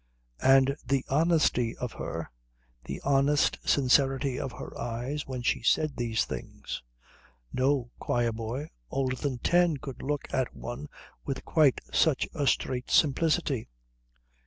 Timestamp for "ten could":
9.37-10.01